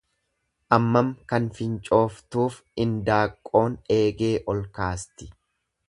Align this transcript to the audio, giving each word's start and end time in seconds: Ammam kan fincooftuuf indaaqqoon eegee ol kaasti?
Ammam 0.77 1.11
kan 1.33 1.49
fincooftuuf 1.59 2.57
indaaqqoon 2.87 3.77
eegee 3.99 4.33
ol 4.55 4.65
kaasti? 4.81 5.33